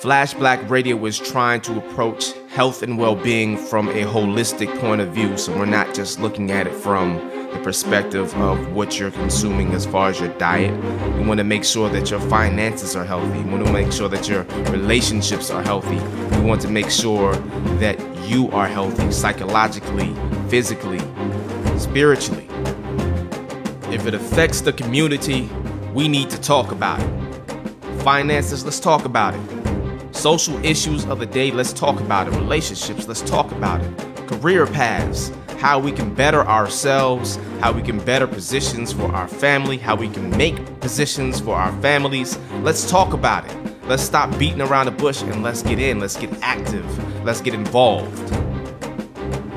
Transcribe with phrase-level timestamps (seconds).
[0.00, 5.00] Flash Black Radio is trying to approach health and well being from a holistic point
[5.00, 5.38] of view.
[5.38, 7.16] So we're not just looking at it from
[7.50, 10.74] the perspective of what you're consuming as far as your diet.
[11.16, 13.42] We want to make sure that your finances are healthy.
[13.42, 15.96] We want to make sure that your relationships are healthy.
[16.36, 17.34] We want to make sure
[17.78, 20.14] that you are healthy psychologically,
[20.50, 21.00] physically,
[21.78, 22.46] spiritually.
[23.90, 25.48] If it affects the community,
[25.94, 28.02] we need to talk about it.
[28.02, 29.55] Finances, let's talk about it.
[30.16, 32.30] Social issues of the day, let's talk about it.
[32.30, 34.26] Relationships, let's talk about it.
[34.26, 39.76] Career paths, how we can better ourselves, how we can better positions for our family,
[39.76, 42.38] how we can make positions for our families.
[42.62, 43.54] Let's talk about it.
[43.84, 46.00] Let's stop beating around the bush and let's get in.
[46.00, 46.86] Let's get active.
[47.22, 48.34] Let's get involved.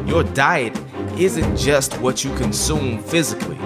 [0.06, 0.78] Your diet
[1.18, 3.58] isn't just what you consume physically,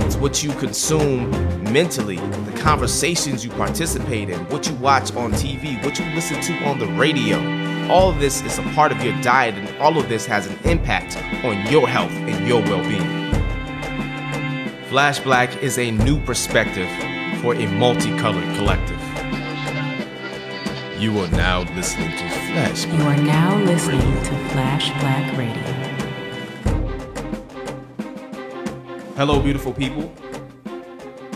[0.00, 1.30] it's what you consume
[1.72, 2.18] mentally,
[2.60, 6.86] conversations you participate in, what you watch on TV, what you listen to on the
[6.86, 7.38] radio.
[7.90, 10.56] All of this is a part of your diet, and all of this has an
[10.64, 13.30] impact on your health and your well being.
[14.90, 16.88] Flash Black is a new perspective
[17.40, 19.00] for a multicolored collective.
[21.00, 25.62] You are now listening to Flash You are now listening to Flash Black Radio.
[29.16, 30.12] Hello, beautiful people.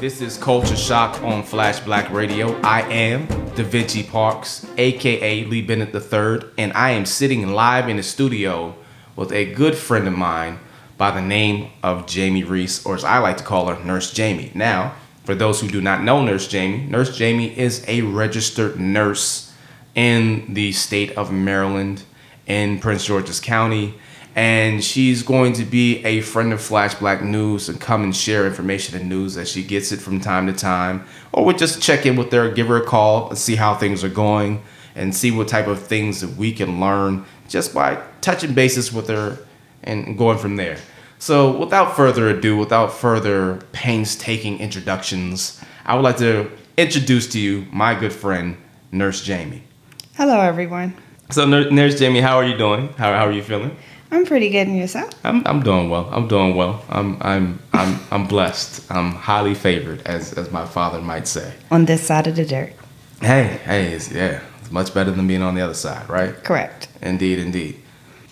[0.04, 2.60] This is Culture Shock on Flash Black Radio.
[2.60, 7.96] I am Da Vinci Parks, aka Lee Bennett III, and I am sitting live in
[7.96, 8.74] the studio
[9.16, 10.58] with a good friend of mine
[10.98, 14.52] by the name of Jamie Reese, or as I like to call her, Nurse Jamie.
[14.54, 14.94] Now,
[15.24, 19.54] for those who do not know Nurse Jamie, Nurse Jamie is a registered nurse
[19.94, 22.02] in the state of Maryland
[22.46, 23.94] in Prince George's County
[24.34, 28.46] and she's going to be a friend of Flash Black News and come and share
[28.46, 31.04] information and news as she gets it from time to time.
[31.32, 34.02] Or we'll just check in with her, give her a call, and see how things
[34.02, 34.62] are going,
[34.96, 39.08] and see what type of things that we can learn just by touching bases with
[39.08, 39.38] her
[39.84, 40.78] and going from there.
[41.20, 47.66] So, without further ado, without further painstaking introductions, I would like to introduce to you
[47.70, 48.56] my good friend,
[48.90, 49.62] Nurse Jamie.
[50.16, 50.94] Hello, everyone.
[51.30, 52.88] So, Nurse Jamie, how are you doing?
[52.94, 53.76] How, how are you feeling?
[54.14, 55.10] I'm pretty good in yourself.
[55.24, 56.08] I'm, I'm doing well.
[56.12, 56.84] I'm doing well.
[56.88, 58.88] I'm I'm I'm I'm blessed.
[58.88, 61.52] I'm highly favored, as as my father might say.
[61.72, 62.74] On this side of the dirt.
[63.20, 66.32] Hey, hey, it's, yeah, it's much better than being on the other side, right?
[66.44, 66.86] Correct.
[67.02, 67.82] Indeed, indeed.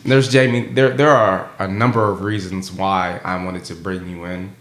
[0.04, 0.66] There's Jamie.
[0.66, 4.54] There there are a number of reasons why I wanted to bring you in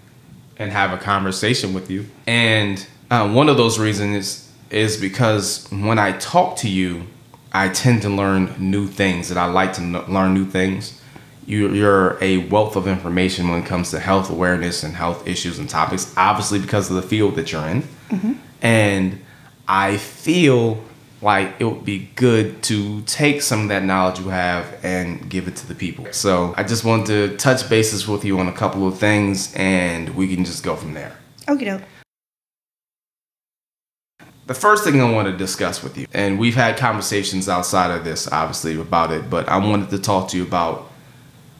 [0.58, 5.68] and have a conversation with you, and uh, one of those reasons is is because
[5.70, 7.04] when I talk to you,
[7.54, 10.98] I tend to learn new things, and I like to n- learn new things
[11.46, 15.70] you're a wealth of information when it comes to health awareness and health issues and
[15.70, 17.82] topics, obviously because of the field that you're in.
[18.10, 18.34] Mm-hmm.
[18.62, 19.22] And
[19.68, 20.84] I feel
[21.22, 25.48] like it would be good to take some of that knowledge you have and give
[25.48, 26.12] it to the people.
[26.12, 30.16] So I just wanted to touch bases with you on a couple of things and
[30.16, 31.16] we can just go from there.
[31.48, 31.82] Okay, doke.
[34.48, 38.04] The first thing I want to discuss with you, and we've had conversations outside of
[38.04, 40.91] this, obviously, about it, but I wanted to talk to you about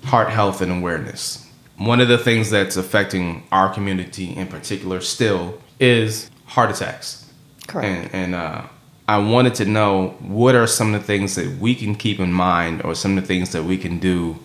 [0.04, 1.48] heart health and awareness.
[1.78, 7.32] One of the things that's affecting our community in particular still is heart attacks.
[7.68, 8.14] Correct.
[8.14, 8.68] And, and uh,
[9.08, 12.32] I wanted to know what are some of the things that we can keep in
[12.32, 14.38] mind or some of the things that we can do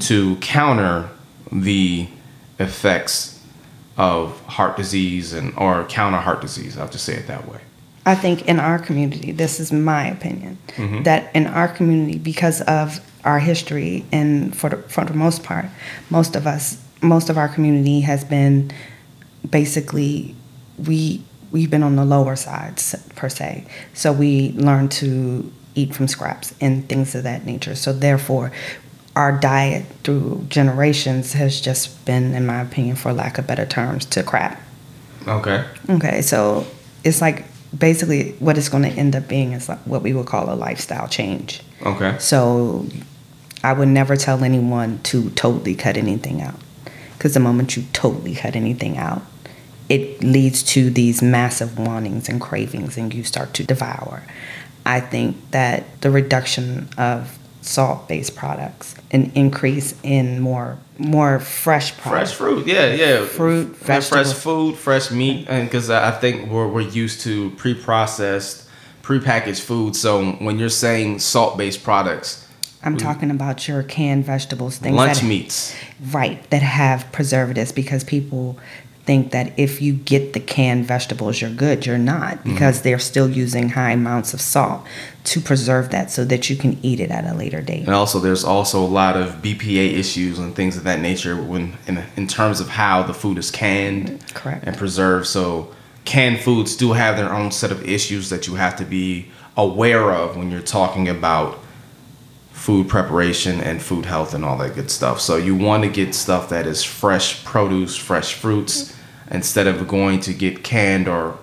[0.00, 1.08] to counter
[1.50, 2.08] the
[2.58, 3.42] effects
[3.96, 6.76] of heart disease and or counter heart disease.
[6.76, 7.60] I'll just say it that way.
[8.04, 11.02] I think in our community, this is my opinion, mm-hmm.
[11.02, 15.66] that in our community, because of our history, and for the, for the most part,
[16.08, 18.70] most of us, most of our community has been
[19.50, 20.34] basically
[20.78, 21.22] we
[21.52, 23.66] we've been on the lower sides per se.
[23.94, 27.74] So we learned to eat from scraps and things of that nature.
[27.74, 28.52] So therefore,
[29.14, 34.04] our diet through generations has just been, in my opinion, for lack of better terms,
[34.06, 34.60] to crap.
[35.26, 35.64] Okay.
[35.88, 36.22] Okay.
[36.22, 36.66] So
[37.04, 37.44] it's like
[37.76, 40.54] basically what it's going to end up being is like what we would call a
[40.54, 41.62] lifestyle change.
[41.84, 42.16] Okay.
[42.18, 42.86] So
[43.62, 46.60] I would never tell anyone to totally cut anything out
[47.16, 49.22] because the moment you totally cut anything out,
[49.88, 54.22] it leads to these massive wantings and cravings and you start to devour.
[54.84, 62.32] I think that the reduction of salt-based products, an increase in more more fresh products.
[62.32, 63.24] Fresh fruit, yeah, yeah.
[63.26, 68.68] Fruit, fresh food, fresh meat, and because I think we're we're used to pre-processed,
[69.02, 69.96] pre-packaged food.
[69.96, 72.45] So when you're saying salt-based products,
[72.86, 73.06] I'm mm-hmm.
[73.06, 75.74] talking about your canned vegetables, things lunch that, meats,
[76.12, 76.48] right?
[76.50, 78.58] That have preservatives because people
[79.06, 81.84] think that if you get the canned vegetables, you're good.
[81.84, 82.52] You're not mm-hmm.
[82.52, 84.86] because they're still using high amounts of salt
[85.24, 87.86] to preserve that so that you can eat it at a later date.
[87.86, 91.76] And also, there's also a lot of BPA issues and things of that nature when
[91.88, 94.64] in, in terms of how the food is canned Correct.
[94.64, 95.26] and preserved.
[95.26, 95.72] So,
[96.04, 100.12] canned foods do have their own set of issues that you have to be aware
[100.12, 101.58] of when you're talking about
[102.56, 105.20] food preparation and food health and all that good stuff.
[105.20, 108.94] So, you want to get stuff that is fresh produce, fresh fruits,
[109.30, 111.36] instead of going to get canned or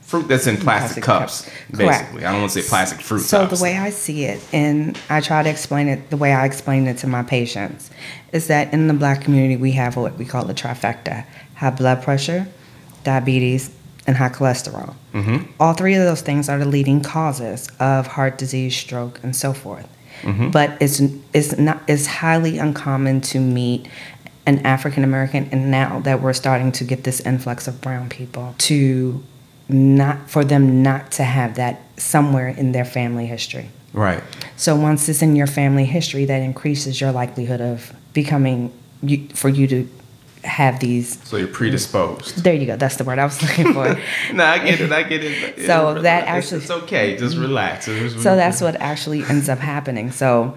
[0.00, 1.42] fruit that's in plastic, Plastic cups.
[1.42, 1.56] cups.
[1.76, 2.00] Correct.
[2.02, 3.58] Basically, I don't want to say plastic fruit So cups.
[3.58, 6.86] the way I see it, and I try to explain it the way I explain
[6.86, 7.90] it to my patients,
[8.32, 11.24] is that in the black community we have what we call the trifecta:
[11.56, 12.46] high blood pressure,
[13.04, 13.70] diabetes,
[14.06, 14.94] and high cholesterol.
[15.14, 15.46] Mhm.
[15.60, 19.52] All three of those things are the leading causes of heart disease, stroke, and so
[19.52, 19.86] forth.
[20.22, 20.50] Mm-hmm.
[20.50, 21.00] But it's
[21.32, 23.88] it's not it's highly uncommon to meet
[24.46, 28.54] an African American, and now that we're starting to get this influx of brown people,
[28.58, 29.22] to
[29.68, 33.70] not for them not to have that somewhere in their family history.
[33.92, 34.22] right.
[34.56, 38.72] So once it's in your family history, that increases your likelihood of becoming
[39.02, 39.88] you, for you to
[40.44, 41.22] have these.
[41.24, 42.42] So you're predisposed.
[42.42, 42.76] There you go.
[42.76, 43.98] That's the word I was looking for.
[44.34, 44.92] no, I get it.
[44.92, 45.58] I get it.
[45.66, 47.16] So It's- that actually- it's okay.
[47.16, 47.42] Just mm.
[47.42, 47.88] relax.
[47.88, 50.10] It's- so that's what actually ends up happening.
[50.10, 50.56] So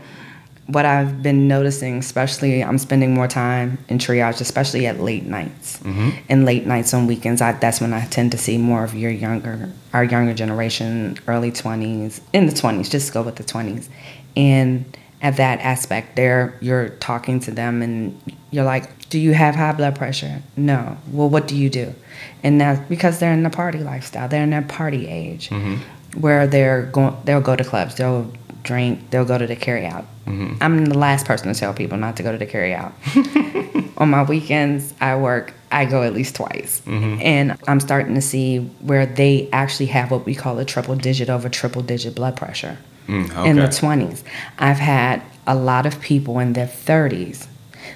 [0.67, 5.77] what I've been noticing, especially I'm spending more time in triage, especially at late nights.
[5.79, 6.09] Mm-hmm.
[6.29, 9.11] And late nights on weekends, I, that's when I tend to see more of your
[9.11, 13.87] younger, our younger generation, early 20s, in the 20s, just go with the 20s.
[14.35, 19.56] And at that aspect there, you're talking to them and you're like, do you have
[19.56, 20.44] high blood pressure?
[20.56, 20.98] No.
[21.12, 21.95] Well, what do you do?
[22.44, 24.30] And that's because they're in the party lifestyle.
[24.30, 25.77] They're in their party age mm-hmm.
[26.22, 28.31] where they're going, they'll go to clubs, they'll
[28.62, 30.06] drink, they'll go to the carry out.
[30.27, 30.62] Mm-hmm.
[30.62, 32.94] I'm the last person to tell people not to go to the carry out.
[33.98, 36.81] On my weekends, I work, I go at least twice.
[36.81, 37.21] Mm-hmm.
[37.24, 41.31] And I'm starting to see where they actually have what we call a triple digit
[41.31, 44.24] over triple digit blood pressure Mm, in the 20s.
[44.57, 47.48] I've had a lot of people in their 30s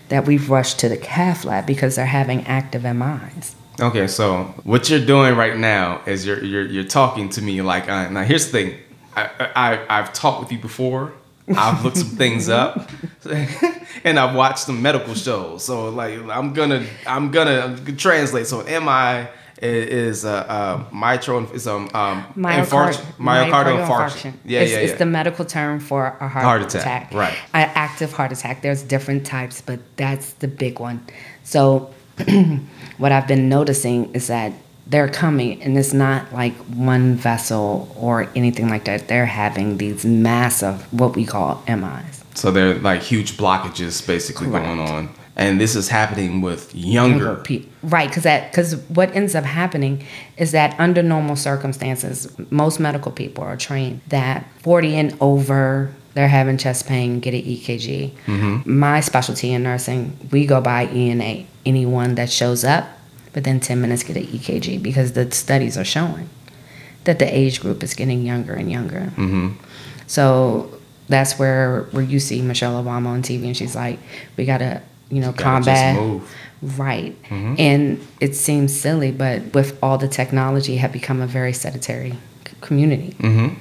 [0.10, 3.56] that we've rushed to the cath lab because they're having active MIs.
[3.80, 7.88] Okay, so what you're doing right now is you're you're, you're talking to me like
[7.88, 8.24] uh, now.
[8.24, 8.80] Here's the thing.
[9.16, 11.14] I, I I've talked with you before.
[11.48, 12.90] I've looked some things up,
[14.04, 15.64] and I've watched some medical shows.
[15.64, 18.48] So like I'm gonna I'm gonna, I'm gonna translate.
[18.48, 19.30] So MI
[19.62, 24.34] is uh, uh, mitral is um, um Myocard- infarction, myocardial infarction.
[24.46, 27.34] Yeah, it's, yeah, it's the medical term for a heart, Heart attack, right.
[27.54, 28.62] An active heart attack.
[28.62, 31.06] There's different types, but that's the big one.
[31.44, 31.94] So,
[32.98, 34.54] what I've been noticing is that
[34.88, 39.08] they're coming, and it's not like one vessel or anything like that.
[39.08, 42.24] They're having these massive, what we call MIs.
[42.34, 44.66] so they're like huge blockages basically Correct.
[44.66, 47.38] going on, and this is happening with younger.
[47.38, 50.06] people, right because that because what ends up happening
[50.38, 56.28] is that under normal circumstances most medical people are trained that 40 and over they're
[56.28, 58.80] having chest pain get an ekg mm-hmm.
[58.80, 62.88] my specialty in nursing we go by ena anyone that shows up
[63.34, 66.30] within 10 minutes get an ekg because the studies are showing
[67.10, 69.12] that the age group is getting younger and younger.
[69.16, 69.50] Mm-hmm.
[70.08, 70.72] So
[71.08, 74.00] that's where where you see Michelle Obama on TV and she's like,
[74.38, 76.22] we gotta, you know, Gotta combat.
[76.62, 77.22] Right.
[77.24, 77.56] Mm-hmm.
[77.58, 82.16] And it seems silly, but with all the technology have become a very sedentary
[82.62, 83.16] community.
[83.20, 83.56] Mm-hmm.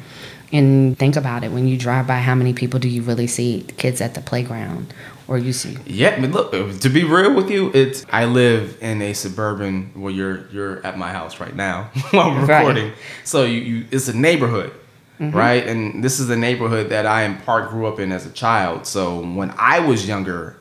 [0.50, 3.66] And think about it when you drive by, how many people do you really see
[3.76, 4.92] kids at the playground,
[5.28, 5.76] or you see?
[5.84, 6.54] Yeah, I mean, look.
[6.54, 9.92] Uh, to be real with you, it's I live in a suburban.
[9.94, 12.60] Well, you're you're at my house right now while we're Right.
[12.60, 12.92] recording.
[13.24, 14.72] So you, you it's a neighborhood,
[15.20, 15.36] mm-hmm.
[15.36, 15.66] right?
[15.66, 18.86] And this is the neighborhood that I in part grew up in as a child.
[18.86, 20.56] So when I was younger,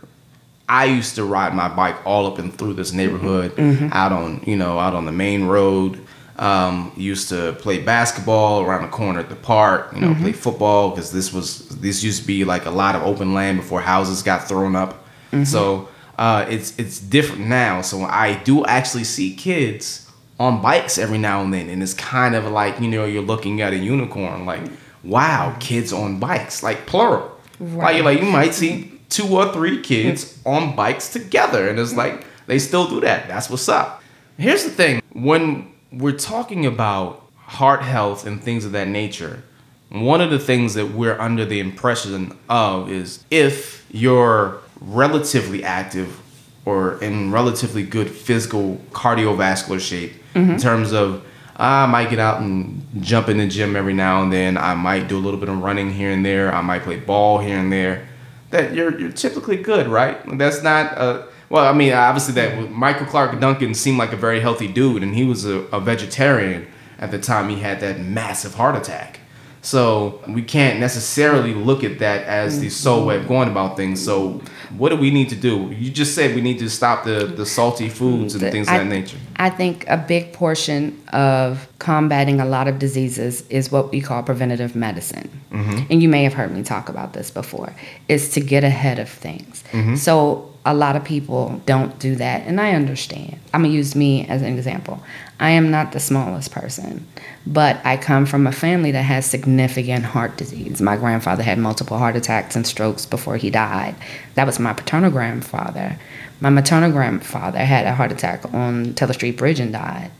[0.69, 3.53] I used to ride my bike all up and through this neighborhood,
[3.93, 5.99] out on you know out on the main road.
[6.39, 9.91] Um, used to play basketball around the corner at the park.
[9.93, 13.01] You know, play football because this was this used to be like a lot of
[13.03, 15.03] open land before houses got thrown up.
[15.45, 17.81] So uh, it's it's different now.
[17.81, 22.35] So I do actually see kids on bikes every now and then, and it's kind
[22.35, 24.45] of like you know you're looking at a unicorn.
[24.45, 24.61] Like,
[25.03, 27.31] wow, kids on bikes, like plural.
[27.59, 30.51] Like like you might see two or three kids mm.
[30.51, 31.97] on bikes together, and it's mm.
[31.97, 33.27] like they still do that.
[33.27, 34.03] That's what's up.
[34.37, 39.43] Here's the thing: when we're talking about heart health and things of that nature,
[39.89, 46.21] one of the things that we're under the impression of is if you're relatively active
[46.65, 50.57] or in relatively good physical cardiovascular shape in mm-hmm.
[50.57, 51.23] terms of
[51.55, 54.57] I might get out and jump in the gym every now and then.
[54.57, 56.53] I might do a little bit of running here and there.
[56.53, 58.07] I might play ball here and there.
[58.51, 60.17] That you're you're typically good, right?
[60.37, 64.39] That's not uh Well, I mean, obviously that Michael Clarke Duncan seemed like a very
[64.39, 66.67] healthy dude, and he was a, a vegetarian
[66.99, 69.19] at the time he had that massive heart attack.
[69.61, 74.03] So we can't necessarily look at that as the sole way of going about things.
[74.03, 74.41] So
[74.77, 75.71] what do we need to do?
[75.71, 78.77] You just said we need to stop the, the salty foods and things of I,
[78.79, 79.17] that nature.
[79.37, 84.23] I think a big portion of combating a lot of diseases is what we call
[84.23, 85.29] preventative medicine.
[85.51, 85.91] Mm-hmm.
[85.91, 87.73] And you may have heard me talk about this before,
[88.07, 89.63] is to get ahead of things.
[89.71, 89.95] Mm-hmm.
[89.95, 93.39] So a lot of people don't do that, and I understand.
[93.53, 95.01] I'm gonna use me as an example.
[95.39, 97.07] I am not the smallest person,
[97.45, 100.81] but I come from a family that has significant heart disease.
[100.81, 103.95] My grandfather had multiple heart attacks and strokes before he died.
[104.35, 105.97] That was my paternal grandfather.
[106.41, 110.11] My maternal grandfather had a heart attack on Taylor Street Bridge and died.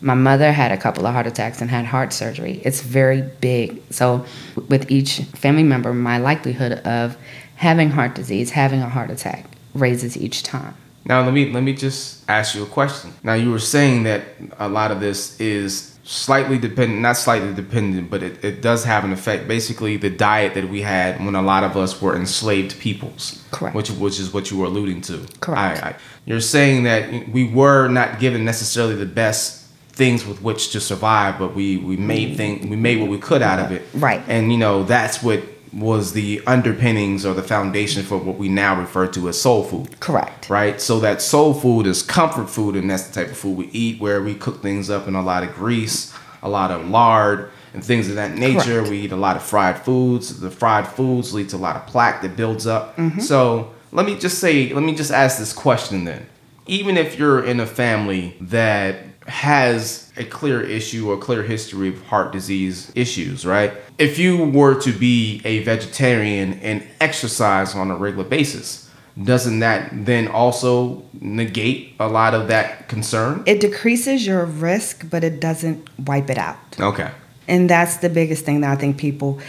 [0.00, 2.62] My mother had a couple of heart attacks and had heart surgery.
[2.64, 3.82] It's very big.
[3.90, 4.24] So,
[4.68, 7.16] with each family member, my likelihood of
[7.56, 9.44] having heart disease, having a heart attack,
[9.80, 10.74] raises each time.
[11.04, 13.12] Now let me let me just ask you a question.
[13.22, 14.22] Now you were saying that
[14.58, 19.04] a lot of this is slightly dependent, not slightly dependent, but it, it does have
[19.04, 19.46] an effect.
[19.46, 23.42] Basically, the diet that we had when a lot of us were enslaved peoples.
[23.50, 23.74] Correct.
[23.74, 25.26] Which which is what you were alluding to.
[25.40, 25.82] Correct.
[25.82, 29.66] I, I, you're saying that we were not given necessarily the best
[29.98, 32.36] things with which to survive, but we we made mm.
[32.36, 33.82] thing we made what we could out of it.
[33.94, 34.22] Right.
[34.28, 38.78] And you know that's what was the underpinnings or the foundation for what we now
[38.78, 40.48] refer to as soul food Correct.
[40.48, 40.80] right?
[40.80, 44.00] So that soul food is comfort food, and that's the type of food we eat,
[44.00, 47.84] where we cook things up in a lot of grease, a lot of lard, and
[47.84, 48.78] things of that nature.
[48.78, 48.90] Correct.
[48.90, 50.40] We eat a lot of fried foods.
[50.40, 52.96] The fried foods lead to a lot of plaque that builds up.
[52.96, 53.20] Mm-hmm.
[53.20, 56.26] So let me just say, let me just ask this question then.
[56.66, 58.96] Even if you're in a family that
[59.28, 63.72] has a clear issue or clear history of heart disease issues, right?
[63.98, 68.90] If you were to be a vegetarian and exercise on a regular basis,
[69.22, 73.42] doesn't that then also negate a lot of that concern?
[73.46, 76.56] It decreases your risk, but it doesn't wipe it out.
[76.80, 77.10] Okay.
[77.48, 79.40] And that's the biggest thing that I think people,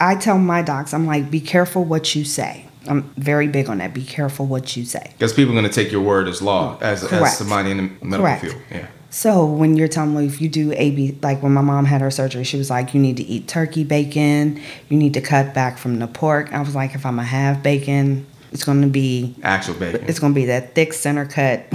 [0.00, 2.66] I tell my docs, I'm like, be careful what you say.
[2.86, 3.92] I'm very big on that.
[3.92, 5.10] Be careful what you say.
[5.12, 7.82] Because people are going to take your word as law, as, as somebody in the
[7.82, 8.42] medical Correct.
[8.42, 8.62] field.
[8.70, 8.86] Yeah.
[9.10, 12.10] So when you're telling me if you do AB, like when my mom had her
[12.10, 14.60] surgery, she was like, you need to eat turkey bacon.
[14.88, 16.52] You need to cut back from the pork.
[16.52, 20.04] I was like, if I'm gonna have bacon, it's gonna be Actual bacon.
[20.08, 21.60] it's gonna be that thick center cut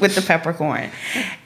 [0.00, 0.90] with the peppercorn.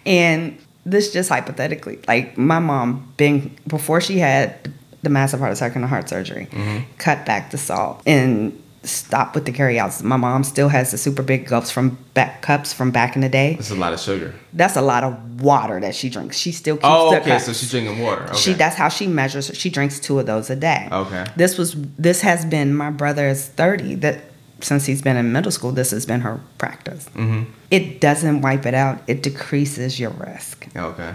[0.04, 5.74] And this just hypothetically, like my mom, been before she had the massive heart attack
[5.74, 6.84] and the heart surgery, mm-hmm.
[6.98, 10.02] cut back the salt and stopped with the carryouts.
[10.02, 13.28] My mom still has the super big cups from back cups from back in the
[13.28, 13.54] day.
[13.54, 14.34] That's a lot of sugar.
[14.52, 16.36] That's a lot of water that she drinks.
[16.36, 17.30] She still keeps Oh, okay.
[17.30, 17.46] cups.
[17.46, 18.24] So she's drinking water.
[18.24, 18.36] Okay.
[18.36, 19.50] She that's how she measures.
[19.54, 20.88] She drinks two of those a day.
[20.90, 21.24] Okay.
[21.36, 23.94] This was this has been my brother's thirty.
[23.94, 24.24] That
[24.60, 27.08] since he's been in middle school, this has been her practice.
[27.14, 27.50] Mm-hmm.
[27.70, 29.00] It doesn't wipe it out.
[29.06, 31.14] It decreases your risk, Okay.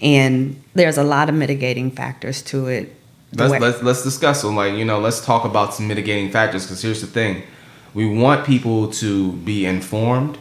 [0.00, 2.94] and there's a lot of mitigating factors to it.
[3.34, 4.56] Let's, let's let's discuss them.
[4.56, 6.64] Like you know, let's talk about some mitigating factors.
[6.64, 7.42] Because here's the thing,
[7.94, 10.38] we want people to be informed,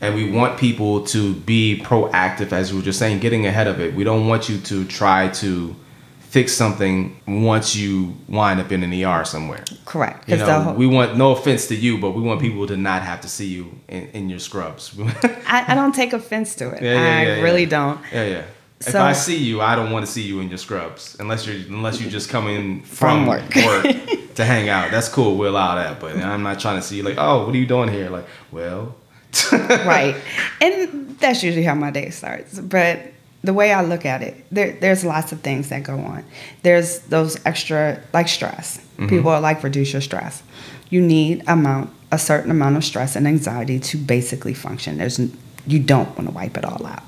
[0.00, 2.52] and we want people to be proactive.
[2.52, 3.94] As we were just saying, getting ahead of it.
[3.94, 5.76] We don't want you to try to
[6.20, 9.62] fix something once you wind up in an ER somewhere.
[9.84, 10.26] correct.
[10.30, 13.02] You know, whole- we want no offense to you, but we want people to not
[13.02, 14.98] have to see you in, in your scrubs.
[15.46, 16.82] I, I don't take offense to it.
[16.82, 17.42] Yeah, yeah, I yeah, yeah.
[17.42, 18.00] really don't.
[18.10, 18.42] Yeah, yeah.
[18.86, 21.46] If So- I see you, I don't want to see you in your scrubs unless
[21.46, 23.54] you're unless you just come in from, From work.
[23.54, 24.90] work to hang out.
[24.90, 25.36] That's cool.
[25.36, 27.66] We'll allow that, but I'm not trying to see you like, oh, what are you
[27.66, 28.08] doing here?
[28.10, 28.94] Like, well,
[29.52, 30.16] right.
[30.60, 32.58] And that's usually how my day starts.
[32.60, 32.98] But
[33.44, 36.24] the way I look at it, there, there's lots of things that go on.
[36.62, 38.78] There's those extra, like stress.
[38.78, 39.08] Mm-hmm.
[39.08, 40.42] People are like, reduce your stress.
[40.90, 44.98] You need amount a certain amount of stress and anxiety to basically function.
[44.98, 45.18] There's
[45.66, 47.02] you don't want to wipe it all out.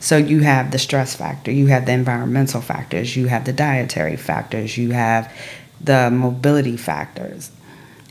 [0.00, 4.16] So you have the stress factor, you have the environmental factors, you have the dietary
[4.16, 5.32] factors, you have
[5.80, 7.50] the mobility factors.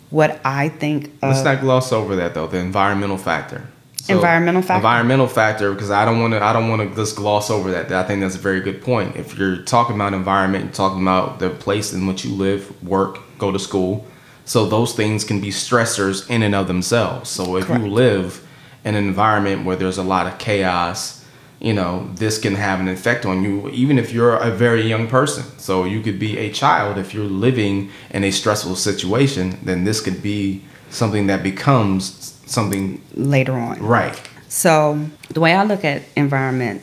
[0.09, 2.47] What I think of, let's not gloss over that though.
[2.47, 3.67] The environmental factor.
[4.07, 4.75] Environmental factor?
[4.75, 6.43] Environmental factor, because I don't want to.
[6.43, 7.91] I don't want to just gloss over that.
[7.91, 9.15] I think that's a very good point.
[9.15, 13.19] If you're talking about environment, you're talking about the place in which you live, work,
[13.39, 14.05] go to school.
[14.45, 17.31] So those things can be stressors in and of themselves.
[17.31, 17.83] So if Correct.
[17.83, 18.44] you live
[18.85, 21.25] an environment where there's a lot of chaos,
[21.59, 25.07] you know, this can have an effect on you, even if you're a very young
[25.07, 25.43] person.
[25.57, 29.57] So you could be a child if you're living in a stressful situation.
[29.63, 30.61] Then this could be
[30.91, 33.81] something that becomes something later on.
[33.81, 34.15] right.
[34.47, 36.81] So the way I look at environment,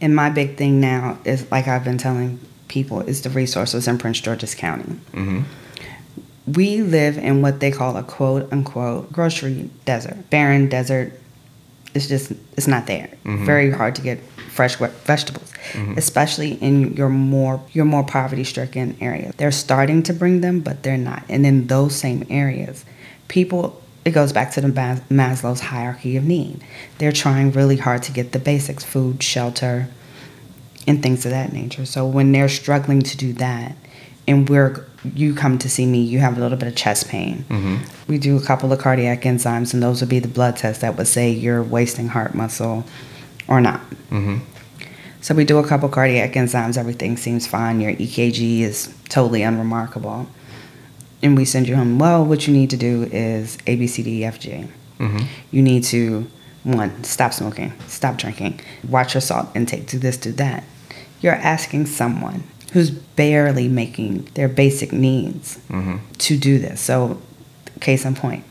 [0.00, 3.98] and my big thing now is like I've been telling people is the resources in
[3.98, 4.96] Prince George's County.
[5.12, 5.44] Mhm.
[6.46, 11.12] we live in what they call a quote unquote grocery desert, barren desert.
[11.94, 13.08] It's just it's not there.
[13.24, 13.44] Mm-hmm.
[13.44, 14.18] Very hard to get
[14.50, 15.96] fresh vegetables, mm-hmm.
[15.96, 19.34] especially in your more your more poverty stricken areas.
[19.36, 21.24] They're starting to bring them, but they're not.
[21.28, 22.84] And in those same areas,
[23.28, 26.62] people it goes back to the Mas- Maslow's hierarchy of need.
[26.98, 29.88] They're trying really hard to get the basics: food, shelter,
[30.86, 31.86] and things of that nature.
[31.86, 33.76] So when they're struggling to do that,
[34.26, 37.44] and we're you come to see me, you have a little bit of chest pain.
[37.48, 37.76] Mm-hmm.
[38.08, 40.96] We do a couple of cardiac enzymes, and those would be the blood tests that
[40.96, 42.84] would say you're wasting heart muscle
[43.48, 43.80] or not.
[44.10, 44.38] Mm-hmm.
[45.20, 47.80] So we do a couple cardiac enzymes, everything seems fine.
[47.80, 50.26] Your EKG is totally unremarkable.
[51.22, 51.98] And we send you home.
[51.98, 54.68] Well, what you need to do is A, B, C, D, E, F, G.
[54.98, 55.26] Mm-hmm.
[55.52, 56.26] You need to,
[56.64, 60.64] one, stop smoking, stop drinking, watch your salt intake, do this, do that.
[61.20, 65.98] You're asking someone who's barely making their basic needs mm-hmm.
[66.18, 66.80] to do this.
[66.80, 67.20] So,
[67.80, 68.44] case in point,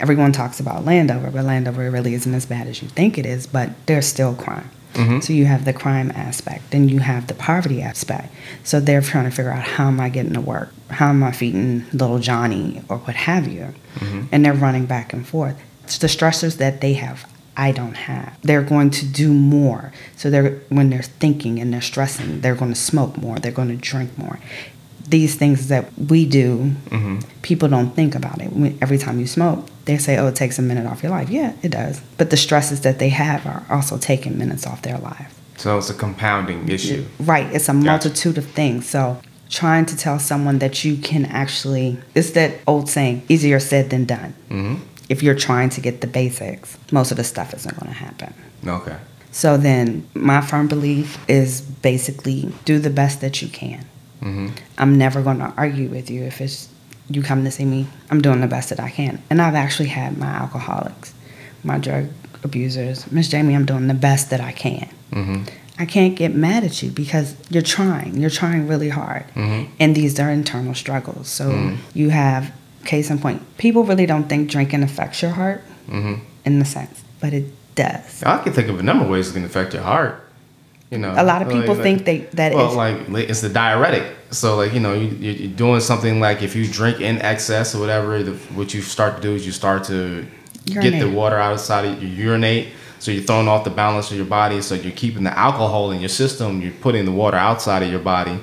[0.00, 3.46] everyone talks about Landover, but Landover really isn't as bad as you think it is,
[3.46, 4.70] but there's still crime.
[4.94, 5.20] Mm-hmm.
[5.20, 8.32] So you have the crime aspect, then you have the poverty aspect.
[8.62, 10.72] So they're trying to figure out how am I getting to work?
[10.90, 13.74] How am I feeding little Johnny or what have you?
[13.94, 14.26] Mm-hmm.
[14.32, 15.60] And they're running back and forth.
[15.84, 18.36] It's the stressors that they have, I don't have.
[18.42, 19.92] They're going to do more.
[20.16, 23.68] So they're when they're thinking and they're stressing, they're going to smoke more, they're going
[23.68, 24.38] to drink more.
[25.08, 26.72] These things that we do,
[27.42, 28.52] people don't think about it.
[28.52, 31.28] When- Every time you smoke, they say, "Oh, it takes a minute off your life."
[31.28, 32.00] Yeah, it does.
[32.16, 35.34] But the stresses that they have are also taking minutes off their life.
[35.58, 37.04] So it's a compounding issue.
[37.20, 37.48] Right.
[37.52, 38.88] It's a multitude of things.
[38.88, 39.18] So
[39.50, 44.04] trying to tell someone that you can actually, it's that old saying, easier said than
[44.06, 44.32] done.
[44.50, 44.76] Mm-hmm.
[45.08, 48.34] If you're trying to get the basics, most of the stuff isn't going to happen.
[48.66, 48.96] Okay.
[49.30, 53.84] So then, my firm belief is basically do the best that you can.
[54.20, 54.48] Mm-hmm.
[54.78, 56.68] I'm never going to argue with you if it's
[57.08, 57.86] you come to see me.
[58.10, 61.14] I'm doing the best that I can, and I've actually had my alcoholics,
[61.64, 62.08] my drug
[62.44, 63.54] abusers, Miss Jamie.
[63.54, 64.88] I'm doing the best that I can.
[65.12, 65.44] Mm-hmm.
[65.78, 68.18] I can't get mad at you because you're trying.
[68.20, 69.72] You're trying really hard, Mm-hmm.
[69.80, 71.28] and these are internal struggles.
[71.28, 72.52] So you have
[72.84, 73.40] case in point.
[73.58, 76.14] People really don't think drinking affects your heart Mm-hmm.
[76.44, 78.22] in the sense, but it does.
[78.22, 80.20] I can think of a number of ways it can affect your heart.
[80.90, 83.40] You know, A lot of people like- think they that well, is- like like, it's
[83.40, 84.04] the diuretic.
[84.30, 87.80] So like you know you, you're doing something like if you drink in excess or
[87.80, 90.26] whatever, the, what you start to do is you start to
[90.66, 92.68] get the water outside of you urinate.
[93.00, 94.62] So you're throwing off the balance of your body.
[94.62, 96.62] So you're keeping the alcohol in your system.
[96.62, 98.38] You're putting the water outside of your body,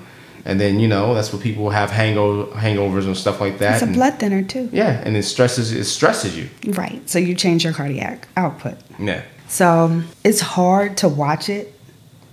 [0.45, 3.73] and then you know that's what people have hangover hangovers and stuff like that.
[3.73, 4.69] it's a and- blood thinner too.
[4.71, 6.49] Yeah, and it stresses it stresses you.
[6.67, 7.07] Right.
[7.09, 8.77] So you change your cardiac output.
[8.99, 9.23] Yeah.
[9.47, 11.73] So it's hard to watch it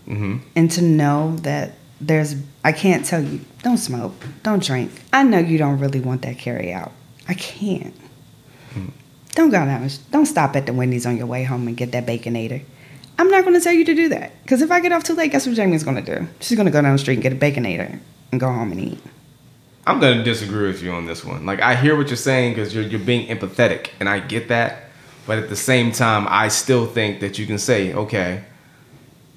[0.06, 0.36] Mm-hmm.
[0.54, 4.14] and to know that there's I can't tell you don't smoke,
[4.44, 4.92] don't drink.
[5.12, 6.92] I know you don't really want that carry out.
[7.28, 7.92] I can't.
[9.34, 9.88] Don't go down.
[10.12, 12.62] Don't stop at the Wendy's on your way home and get that baconator.
[13.18, 15.14] I'm not going to tell you to do that because if I get off too
[15.14, 16.26] late, guess what Jamie's going to do?
[16.40, 17.98] She's going to go down the street and get a baconator
[18.30, 18.98] and go home and eat.
[19.86, 21.46] I'm gonna disagree with you on this one.
[21.46, 24.90] Like I hear what you're saying because you're you're being empathetic, and I get that.
[25.26, 28.44] But at the same time, I still think that you can say, okay,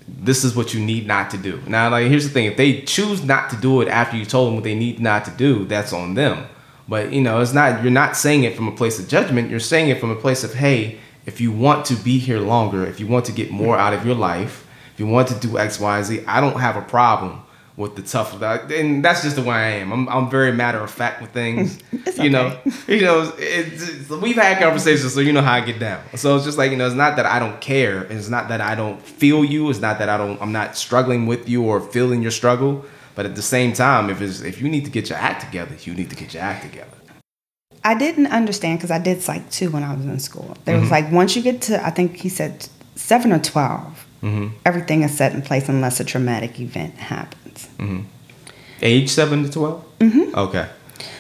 [0.08, 1.62] this is what you need not to do.
[1.68, 4.48] Now, like here's the thing: if they choose not to do it after you told
[4.48, 6.48] them what they need not to do, that's on them.
[6.88, 7.84] But you know, it's not.
[7.84, 9.52] You're not saying it from a place of judgment.
[9.52, 12.86] You're saying it from a place of, hey, if you want to be here longer,
[12.86, 15.58] if you want to get more out of your life, if you want to do
[15.58, 17.42] X, Y, Z, I don't have a problem
[17.78, 18.42] with the tough.
[18.42, 19.94] And that's just the way I am.
[19.94, 21.80] I'm, I'm very matter of fact with things.
[21.94, 25.62] It's You know, you know, it's, it's- we've had conversations, so you know how I
[25.62, 26.02] get down.
[26.16, 28.04] So it's just like you know, it's not that I don't care.
[28.04, 29.70] It's not that I don't feel you.
[29.70, 30.42] It's not that I don't.
[30.42, 32.84] I'm not struggling with you or feeling your struggle.
[33.16, 35.76] But at the same time, if it's if you need to get your act together,
[35.84, 36.99] you need to get your act together.
[37.84, 40.56] I didn't understand because I did psych two when I was in school.
[40.65, 40.82] There Mm-hmm.
[40.82, 44.48] was like once you get to I think he said seven or 12 Mm-hmm.
[44.65, 47.70] everything is set in place unless a traumatic event happens.
[48.82, 50.36] Age seven to 12 Mm-hmm.
[50.38, 50.68] Okay.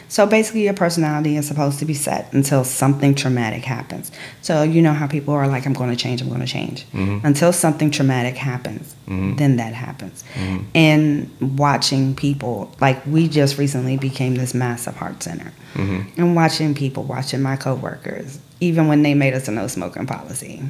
[0.09, 4.11] So basically, your personality is supposed to be set until something traumatic happens.
[4.41, 6.21] So you know how people are like, "I'm going to change.
[6.21, 7.25] I'm going to change." Mm-hmm.
[7.25, 9.35] Until something traumatic happens, mm-hmm.
[9.35, 10.23] then that happens.
[10.33, 10.65] Mm-hmm.
[10.73, 17.03] And watching people, like we just recently became this massive heart center, and watching people,
[17.03, 20.63] watching my coworkers, even when they made us a no smoking policy,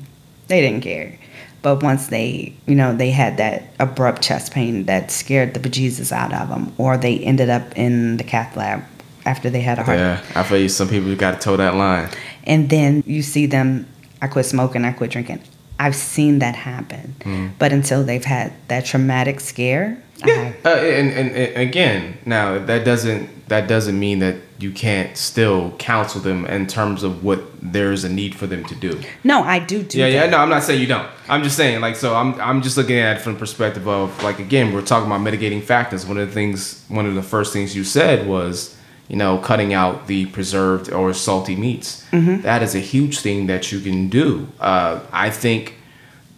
[0.47, 1.17] they didn't care.
[1.61, 6.11] But once they, you know, they had that abrupt chest pain that scared the bejesus
[6.11, 8.83] out of them, or they ended up in the cath lab
[9.29, 9.99] after they had a heart.
[9.99, 10.69] Yeah, I feel you.
[10.69, 12.09] Some people got to toe that line.
[12.45, 13.85] And then you see them,
[14.21, 15.41] I quit smoking, I quit drinking.
[15.77, 17.15] I've seen that happen.
[17.19, 17.51] Mm.
[17.57, 22.83] But until they've had that traumatic scare, I Uh, and, and, and again, now that
[22.83, 28.03] doesn't that doesn't mean that you can't still counsel them in terms of what there's
[28.03, 28.99] a need for them to do.
[29.23, 29.97] No, I do do.
[29.97, 30.13] Yeah, that.
[30.13, 30.29] yeah.
[30.29, 31.07] No, I'm not saying you don't.
[31.29, 32.15] I'm just saying like so.
[32.15, 35.21] I'm I'm just looking at it from the perspective of like again, we're talking about
[35.21, 36.05] mitigating factors.
[36.05, 38.75] One of the things, one of the first things you said was
[39.09, 42.05] you know cutting out the preserved or salty meats.
[42.41, 44.47] That is a huge thing that you can do.
[44.59, 45.75] Uh, I think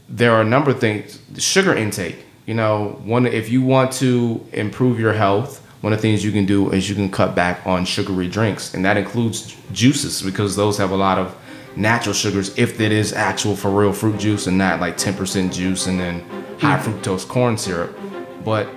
[0.10, 1.20] there are a number of things.
[1.38, 2.26] Sugar intake.
[2.48, 6.32] You know, one if you want to improve your health, one of the things you
[6.32, 10.56] can do is you can cut back on sugary drinks, and that includes juices because
[10.56, 11.36] those have a lot of
[11.76, 12.58] natural sugars.
[12.58, 16.22] If it is actual for real fruit juice and not like 10% juice and then
[16.60, 17.98] high fructose corn syrup,
[18.44, 18.68] but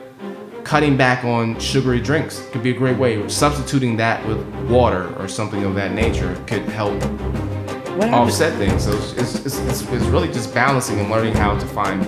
[0.65, 3.27] cutting back on sugary drinks could be a great way.
[3.29, 8.15] Substituting that with water or something of that nature could help What happened?
[8.15, 8.85] offset things.
[8.85, 12.03] So it's, it's, it's, it's, it's really just balancing and learning how to find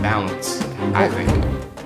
[0.00, 0.62] balance,
[0.94, 1.28] I think.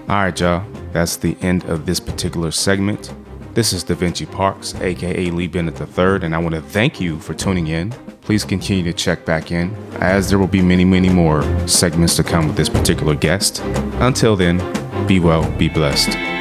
[0.08, 0.64] All right, y'all.
[0.92, 3.12] That's the end of this particular segment.
[3.54, 7.18] This is Da Vinci Parks, aka Lee Bennett III, and I want to thank you
[7.20, 7.90] for tuning in.
[8.20, 12.24] Please continue to check back in, as there will be many, many more segments to
[12.24, 13.60] come with this particular guest.
[14.00, 14.58] Until then,
[15.06, 16.33] be well, be blessed.